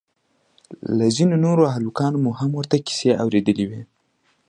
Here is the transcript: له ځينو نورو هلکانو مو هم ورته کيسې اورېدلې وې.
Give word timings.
له 0.97 1.05
ځينو 1.15 1.35
نورو 1.45 1.63
هلکانو 1.75 2.17
مو 2.23 2.31
هم 2.39 2.51
ورته 2.55 2.75
کيسې 2.87 3.11
اورېدلې 3.23 3.65
وې. 3.69 3.81